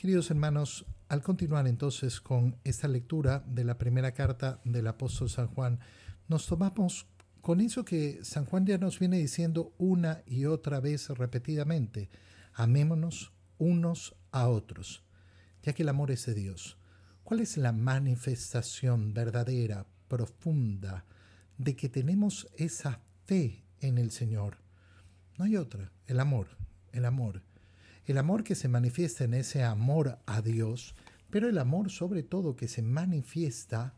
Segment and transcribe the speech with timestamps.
[0.00, 5.48] Queridos hermanos, al continuar entonces con esta lectura de la primera carta del apóstol San
[5.48, 5.78] Juan,
[6.26, 7.06] nos tomamos
[7.42, 12.08] con eso que San Juan ya nos viene diciendo una y otra vez repetidamente,
[12.54, 15.04] amémonos unos a otros,
[15.62, 16.78] ya que el amor es de Dios.
[17.22, 21.04] ¿Cuál es la manifestación verdadera, profunda,
[21.58, 24.62] de que tenemos esa fe en el Señor?
[25.36, 26.46] No hay otra, el amor,
[26.90, 27.42] el amor.
[28.06, 30.94] El amor que se manifiesta en ese amor a Dios,
[31.30, 33.94] pero el amor sobre todo que se manifiesta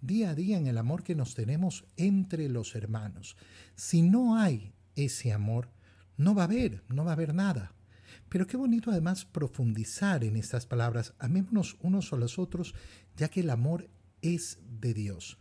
[0.00, 3.36] día a día en el amor que nos tenemos entre los hermanos.
[3.74, 5.70] Si no hay ese amor,
[6.16, 7.72] no va a haber, no va a haber nada.
[8.28, 12.74] Pero qué bonito además profundizar en estas palabras, amémonos unos a los otros,
[13.16, 13.88] ya que el amor
[14.22, 15.38] es de Dios.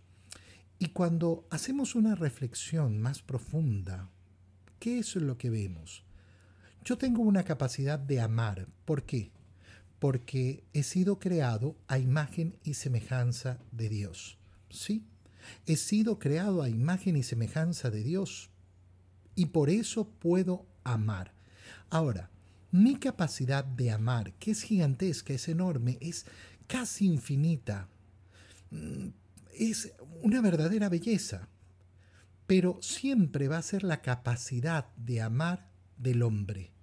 [0.77, 4.09] Y cuando hacemos una reflexión más profunda,
[4.79, 6.04] ¿qué es lo que vemos?
[6.85, 8.67] Yo tengo una capacidad de amar.
[8.85, 9.31] ¿Por qué?
[9.97, 14.37] Porque he sido creado a imagen y semejanza de Dios.
[14.69, 15.03] Sí,
[15.65, 18.51] he sido creado a imagen y semejanza de Dios
[19.33, 21.33] y por eso puedo amar.
[21.89, 22.29] Ahora,
[22.71, 26.27] mi capacidad de amar, que es gigantesca, es enorme, es
[26.67, 27.89] casi infinita,
[28.69, 29.07] mm,
[29.53, 31.47] es una verdadera belleza,
[32.45, 36.74] pero siempre va a ser la capacidad de amar del hombre,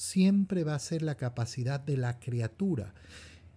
[0.00, 2.94] siempre va a ser la capacidad de la criatura,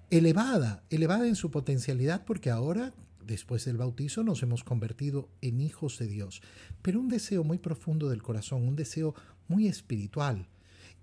[0.10, 2.94] elevada, elevada en su potencialidad porque ahora
[3.26, 6.42] después del bautizo nos hemos convertido en hijos de Dios,
[6.82, 9.16] pero un deseo muy profundo del corazón, un deseo
[9.48, 10.50] muy espiritual.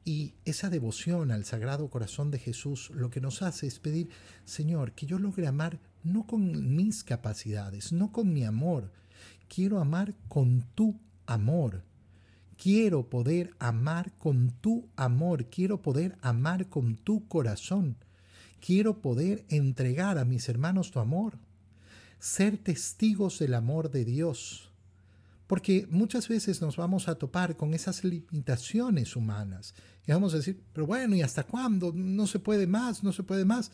[0.04, 4.10] Y esa devoción al Sagrado Corazón de Jesús lo que nos hace es pedir,
[4.44, 8.92] Señor, que yo logre amar no con mis capacidades, no con mi amor,
[9.48, 11.82] quiero amar con tu amor.
[12.62, 17.96] Quiero poder amar con tu amor, quiero poder amar con tu corazón,
[18.60, 21.38] quiero poder entregar a mis hermanos tu amor,
[22.18, 24.70] ser testigos del amor de Dios.
[25.46, 29.74] Porque muchas veces nos vamos a topar con esas limitaciones humanas.
[30.06, 31.92] Y vamos a decir, pero bueno, ¿y hasta cuándo?
[31.94, 33.72] No se puede más, no se puede más.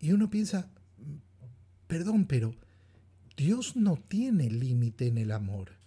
[0.00, 0.68] Y uno piensa,
[1.86, 2.56] perdón, pero
[3.36, 5.79] Dios no tiene límite en el amor.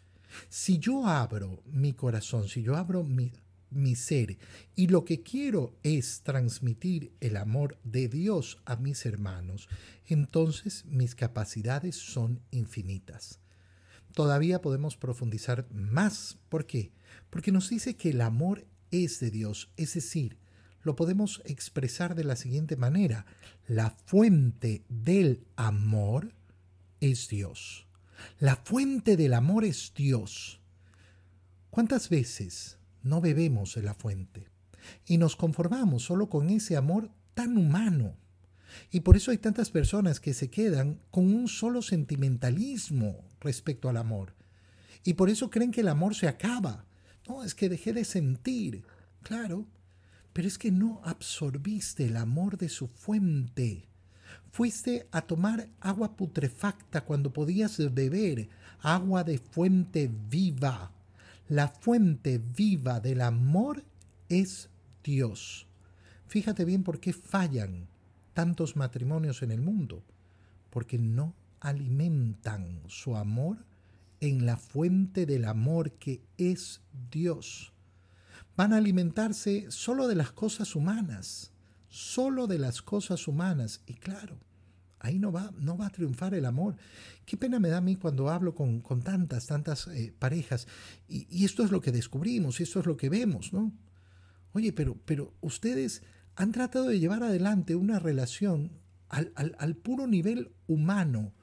[0.49, 3.31] Si yo abro mi corazón, si yo abro mi,
[3.95, 4.37] ser
[4.75, 9.67] y lo que quiero es transmitir el amor de Dios a mis hermanos,
[10.05, 13.39] entonces mis capacidades son infinitas.
[14.13, 16.37] Todavía podemos profundizar más.
[16.49, 16.91] ¿Por qué?
[17.31, 20.37] Porque nos dice que el amor es de Dios, es decir,
[20.83, 23.25] lo podemos expresar de la siguiente manera.
[23.67, 26.33] La fuente del amor
[26.99, 27.87] es Dios.
[28.39, 30.59] La fuente del amor es Dios.
[31.69, 34.47] ¿Cuántas veces no bebemos de la fuente
[35.05, 38.15] y nos conformamos solo con ese amor tan humano.
[38.91, 43.97] Y por eso hay tantas personas que se quedan con un solo sentimentalismo respecto al
[43.97, 44.33] amor.
[45.03, 46.85] Y por eso creen que el amor se acaba.
[47.27, 48.83] No, es que dejé de sentir.
[49.21, 49.67] Claro,
[50.31, 53.89] pero es que no absorbiste el amor de su fuente.
[54.53, 58.49] Fuiste a tomar agua putrefacta cuando podías beber
[58.81, 60.91] agua de fuente viva.
[61.49, 63.83] La fuente viva del amor
[64.29, 64.69] es
[65.03, 65.65] Dios.
[66.27, 67.87] Fíjate bien por qué fallan
[68.35, 70.03] tantos matrimonios en el mundo.
[70.69, 73.65] Porque no alimentan su amor
[74.19, 77.73] en la fuente del amor que es Dios.
[78.55, 81.52] Van a alimentarse solo de las cosas humanas,
[81.93, 83.81] solo de las cosas humanas.
[83.85, 84.39] Y claro,
[84.99, 86.75] ahí no va, no va a triunfar el amor.
[87.23, 90.67] Qué pena me da a mí cuando hablo con, tantas, tantas eh, parejas.
[91.07, 93.71] Y, esto es lo que descubrimos, y esto es lo que vemos, ¿no?
[94.53, 96.01] Oye, pero, pero ustedes
[96.35, 98.71] han tratado de llevar adelante una relación
[99.07, 101.35] al, al puro nivel humano,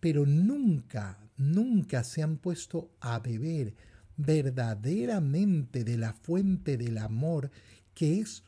[0.00, 3.74] pero nunca, nunca se han puesto a beber
[4.16, 7.50] verdaderamente de la fuente del amor
[7.92, 8.44] que es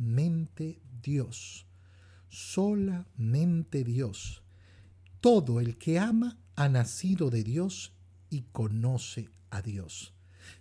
[0.00, 1.66] solamente Dios
[2.30, 4.42] solamente Dios.
[5.20, 7.92] Todo el que ama ha nacido de Dios
[8.30, 10.14] y conoce a Dios.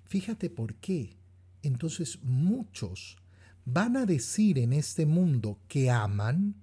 [0.04, 1.16] Fíjate por qué.
[1.62, 3.18] Entonces muchos
[3.66, 6.56] van a decir en este mundo que aman,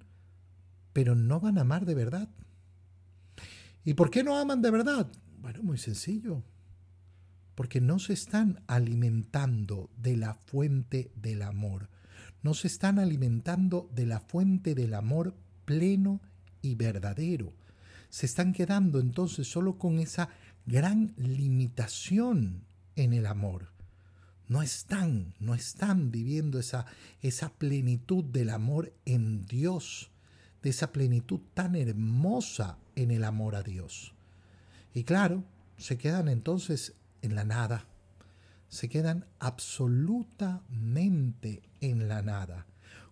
[0.93, 2.29] pero no van a amar de verdad.
[3.85, 5.11] ¿Y por qué no aman de verdad?
[5.41, 6.43] Bueno, muy sencillo.
[7.55, 11.89] Porque no se están alimentando de la fuente del amor
[12.43, 15.35] no se están alimentando de la fuente del amor
[15.65, 16.21] pleno
[16.63, 17.53] y verdadero.
[18.09, 20.29] Se están quedando entonces solo con esa
[20.67, 23.73] gran limitación en el amor.
[24.49, 26.87] no están, no están viviendo esa,
[27.21, 30.13] esa plenitud del amor en Dios,
[30.63, 34.15] de esa plenitud tan hermosa en el amor a Dios.
[34.95, 35.43] Y claro,
[35.79, 37.87] se quedan entonces en la nada,
[38.77, 42.67] se quedan absolutamente en la nada.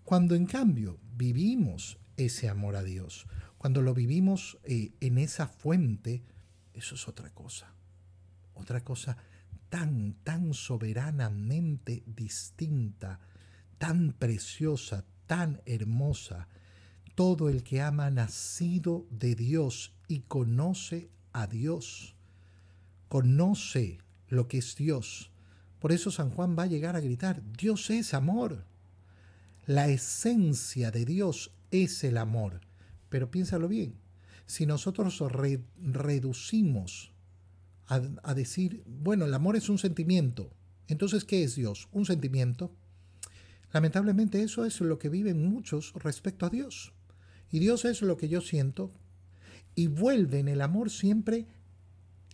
[0.05, 3.27] Cuando en cambio vivimos ese amor a Dios,
[3.59, 6.23] cuando lo vivimos eh, en esa fuente,
[6.75, 7.75] eso es otra cosa,
[8.55, 9.17] otra cosa
[9.71, 13.19] tan, tan soberanamente distinta,
[13.79, 16.47] tan preciosa, tan hermosa.
[17.15, 22.17] Todo el que ama nacido de Dios y conoce a Dios,
[23.09, 23.97] conoce
[24.29, 25.31] lo que es Dios.
[25.85, 28.65] Por eso San Juan va a llegar a gritar, Dios es amor.
[29.67, 32.63] La esencia de Dios es el amor.
[33.11, 33.99] Pero piénsalo bien,
[34.47, 35.23] si nosotros
[35.77, 37.13] reducimos
[37.87, 38.01] a,
[38.33, 40.51] decir, bueno, el amor es un sentimiento.
[40.89, 41.87] Entonces, ¿qué es Dios?
[41.93, 42.75] Un sentimiento.
[43.71, 46.95] Lamentablemente eso es lo que viven muchos respecto a Dios.
[47.51, 48.91] Y Dios es lo que yo siento.
[49.75, 51.47] Y vuelven el amor siempre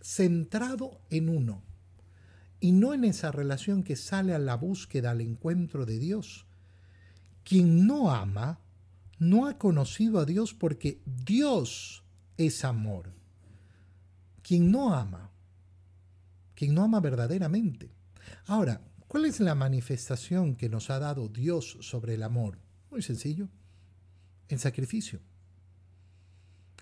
[0.01, 1.69] centrado en uno.
[2.61, 6.45] Y no en esa relación que sale a la búsqueda, al encuentro de Dios.
[7.43, 8.59] Quien no ama,
[9.17, 12.03] no ha conocido a Dios porque Dios
[12.37, 13.13] es amor.
[14.43, 15.31] Quien no ama,
[16.55, 17.91] quien no ama verdaderamente.
[18.45, 22.59] Ahora, ¿cuál es la manifestación que nos ha dado Dios sobre el amor?
[22.91, 23.49] Muy sencillo,
[24.47, 25.19] el sacrificio.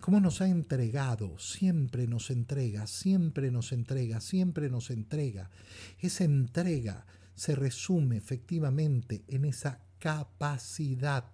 [0.09, 1.37] ¿Cómo nos ha entregado?
[1.37, 5.51] Siempre nos entrega, siempre nos entrega, siempre nos entrega.
[5.99, 11.31] Esa entrega se resume efectivamente en esa capacidad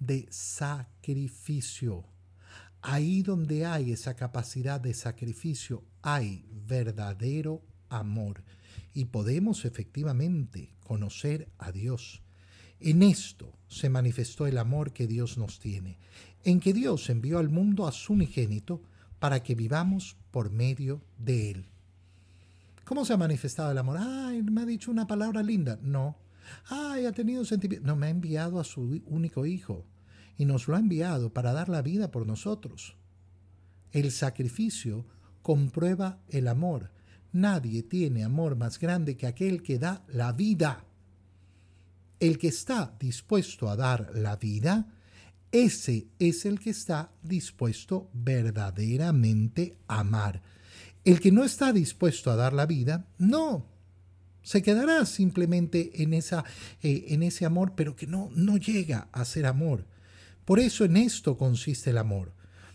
[0.00, 2.06] de sacrificio.
[2.82, 8.42] Ahí donde hay esa capacidad de sacrificio, hay verdadero amor
[8.94, 12.20] y podemos efectivamente conocer a Dios.
[12.80, 15.98] En esto se manifestó el amor que Dios nos tiene,
[16.48, 18.82] en que Dios envió al mundo a su unigénito
[19.18, 21.66] para que vivamos por medio de Él.
[22.84, 23.98] ¿Cómo se ha manifestado el amor?
[24.00, 25.78] Ay, me ha dicho una palabra linda.
[25.82, 26.16] No.
[26.68, 27.86] Ay, ha tenido sentimiento.
[27.86, 29.84] No, me ha enviado a su único Hijo
[30.38, 32.96] y nos lo ha enviado para dar la vida por nosotros.
[33.92, 35.04] El sacrificio
[35.42, 36.90] comprueba el amor
[37.32, 40.84] Nadie tiene amor más grande que aquel que da la vida.
[42.20, 44.88] El que está dispuesto a dar la vida,
[45.52, 50.42] ese es el que está dispuesto verdaderamente a amar.
[51.04, 53.66] El que no está dispuesto a dar la vida, no.
[54.42, 56.44] Se quedará simplemente en, esa,
[56.82, 59.86] eh, en ese amor, pero que no, no llega a ser amor.
[60.44, 62.32] Por eso en esto consiste el amor.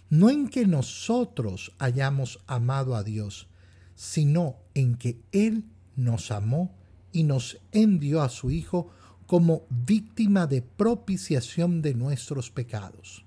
[0.10, 3.48] No en que nosotros hayamos amado a Dios,
[3.96, 5.66] sino en que Él
[5.96, 6.75] nos amó
[7.12, 8.92] y nos envió a su Hijo
[9.28, 13.25] como víctima de propiciación de nuestros pecados.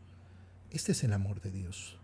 [0.70, 1.98] Este es el amor de Dios.